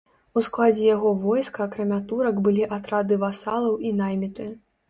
[0.39, 4.53] У складзе яго войска акрамя турак былі атрады васалаў і найміты.